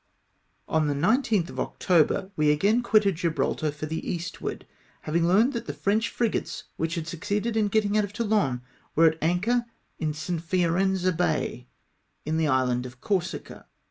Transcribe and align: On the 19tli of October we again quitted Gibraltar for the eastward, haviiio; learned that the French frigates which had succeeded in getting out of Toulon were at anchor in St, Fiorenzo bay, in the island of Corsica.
On 0.67 0.87
the 0.87 0.95
19tli 0.95 1.47
of 1.51 1.59
October 1.59 2.31
we 2.35 2.49
again 2.49 2.81
quitted 2.81 3.17
Gibraltar 3.17 3.69
for 3.71 3.85
the 3.85 4.01
eastward, 4.11 4.65
haviiio; 5.05 5.21
learned 5.27 5.53
that 5.53 5.67
the 5.67 5.75
French 5.75 6.09
frigates 6.09 6.63
which 6.75 6.95
had 6.95 7.05
succeeded 7.07 7.55
in 7.55 7.67
getting 7.67 7.95
out 7.99 8.03
of 8.05 8.11
Toulon 8.11 8.63
were 8.95 9.05
at 9.05 9.19
anchor 9.21 9.67
in 9.99 10.15
St, 10.15 10.41
Fiorenzo 10.41 11.11
bay, 11.11 11.67
in 12.25 12.37
the 12.37 12.47
island 12.47 12.87
of 12.87 12.99
Corsica. 12.99 13.67